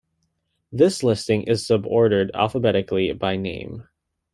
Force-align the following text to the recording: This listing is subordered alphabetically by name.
This 0.71 1.03
listing 1.03 1.43
is 1.43 1.63
subordered 1.67 2.31
alphabetically 2.33 3.13
by 3.13 3.35
name. 3.35 3.85